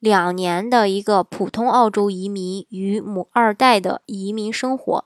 [0.00, 5.04] 两年的一个普通澳洲移民与母二代的移民生活。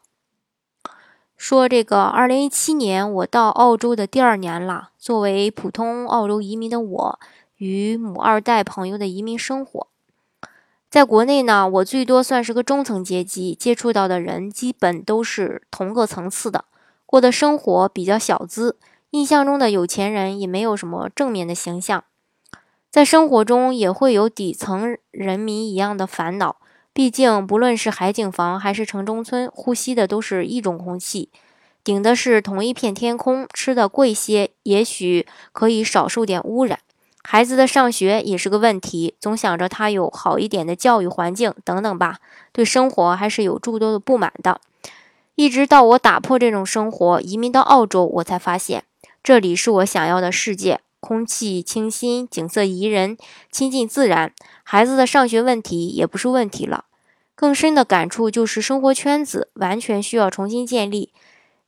[1.37, 4.91] 说这个，二零一七年我到澳洲的第二年了。
[4.97, 7.21] 作为普通澳洲移民的我，
[7.57, 9.89] 与母二代朋友的移民生活，
[10.89, 16.65] 在国内呢，我最多算是个中层阶级，接触到的人基本都是同个层次的，
[17.05, 18.79] 过的生活比较小资。
[19.11, 22.05] 印象中的有钱人也没有什么正面的形象，
[22.95, 26.59] 在生活中也会有底层人民一样的烦恼。
[26.93, 31.29] 毕竟，不论是海景房还是城中村，呼吸的都是一种空气，
[31.83, 36.79] 顶的是同一片天空，吃的贵些，也许可以少受点污染。
[37.25, 42.19] 孩子的上学也是个问题，总想着他有好一点的教育环境等等吧，
[42.53, 44.61] 对生活还是有诸多的不满的。
[45.35, 48.85] 一直到我打破这种生活，移民到澳洲，我才发现
[49.21, 50.79] 这里是我想要的世界。
[51.05, 53.19] 空气清新，景色宜人，
[53.51, 56.87] 亲近自然，孩子的上学问题也不是问题了。
[57.35, 61.13] 更深的感触就是生活圈子完全需要重新建立，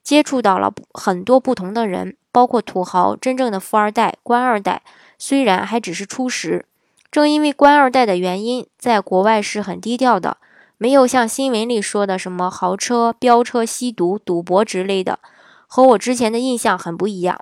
[0.03, 4.81] 接触到了很多不同的人，包括土豪、真正的富二代、官二代。
[5.19, 6.65] 虽然还只是初识，
[7.11, 10.39] 正因为官二代的原因，在国外是很低调的，
[10.79, 15.19] 没有像新闻里说的什么豪车、飙车、吸毒、赌博之类的，
[15.67, 17.39] 和我之前的印象很不一样。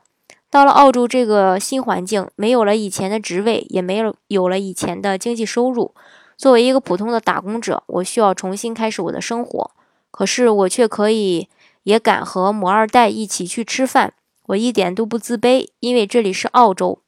[0.54, 5.92] 到了澳洲这个新环境，没有了以前的职位，也没有有了以前的经济收入。
[6.36, 9.72] 作为一个普通的打工者，我需要重新开始我的生活。
[10.12, 11.48] 可是我却可以，
[11.82, 14.14] 也敢和母二代一起去吃饭，
[14.46, 17.00] 我一点都不自卑，因为这里是澳洲。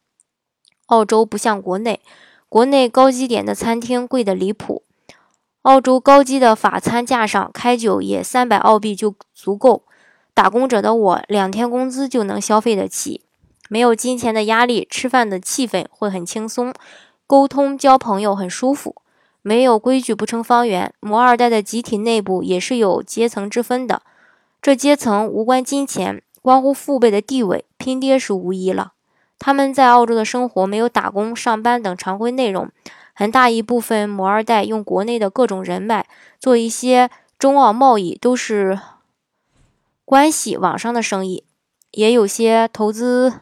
[0.86, 2.00] 澳洲不像国内，
[2.48, 4.82] 国内高级点的餐厅贵得离谱，
[5.62, 9.84] 澳洲高级的法餐架上开酒也三百澳币就足够，
[10.34, 13.22] 打工者的我两天工资就能消费得起。
[13.68, 16.72] 没有金钱的压力，吃饭的气氛会很轻松，
[17.26, 18.96] 沟通交朋友很舒服。
[19.42, 20.92] 没有规矩不成方圆。
[20.98, 24.02] 摩二代的集体内部也是有阶层之分的，
[24.60, 28.94] 这阶层无关金钱，关乎父辈的地位，拼爹是无疑了。
[29.38, 32.68] 他们在澳洲的生活没有打工、上班等常规内容，
[33.14, 36.08] 很大一部分摩二代用国内的各种人脉
[36.40, 38.80] 做一些中澳贸易，都是
[40.04, 41.44] 关系网上的生意，
[41.92, 43.34] 也有些投资。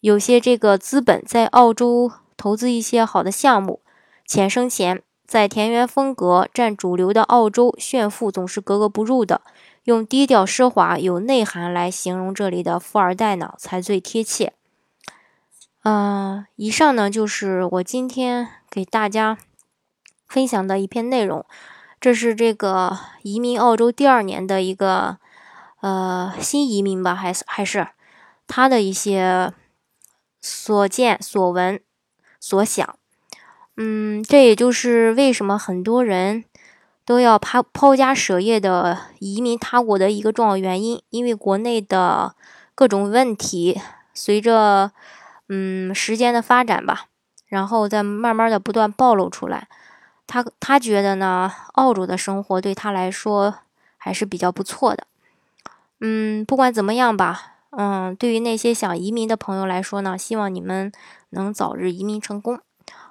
[0.00, 3.80] 有些这个资本在澳洲投资一些好的项目，
[4.24, 9.40] 钱生钱，在田园风格占主流的澳洲，炫富总是格格不入的。
[9.82, 14.52] 用低调奢华有内涵来形容这里的富二代呢，才最贴切。
[15.82, 19.36] 嗯，以上呢就是我今天给大家
[20.28, 21.44] 分享的一篇内容。
[22.00, 25.18] 这是这个移民澳洲第二年的一个
[25.80, 27.88] 呃新移民吧，还是还是
[28.46, 29.52] 他的一些。
[30.40, 31.80] 所见所闻
[32.40, 32.96] 所想，
[33.76, 36.44] 嗯，这也就是为什么很多人
[37.04, 41.02] 都要抛抛家舍业的移民他国的一个重要原因。
[41.10, 42.34] 因为国内的
[42.74, 43.80] 各种问题，
[44.14, 44.92] 随着
[45.48, 47.06] 嗯时间的发展吧，
[47.46, 49.68] 然后再慢慢的不断暴露出来。
[50.26, 53.54] 他他觉得呢，澳洲的生活对他来说
[53.96, 55.06] 还是比较不错的。
[56.00, 57.54] 嗯，不管怎么样吧。
[57.70, 60.90] 嗯，对于那些想移民的朋友来说呢，希望你们
[61.30, 62.58] 能早日移民成功。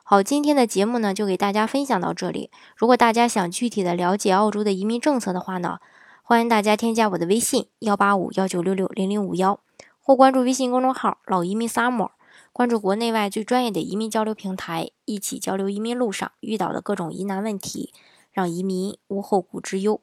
[0.04, 2.50] 好，今天的节目呢就给大家分享到这里。
[2.76, 5.80] 如果大家想具体的了解澳洲的移民政策的话呢，
[6.24, 9.60] 欢迎大家添加我的微信幺八五幺九六六零零五幺，
[10.02, 12.10] 或关注微信公众号“老移民 summer”，
[12.52, 17.94] 关注国内外最专业的移民交流平台，一起交流移民路上遇到的各种疑难问题，
[18.32, 20.02] 让移民无后顾之忧。